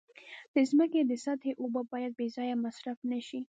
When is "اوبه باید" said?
1.61-2.11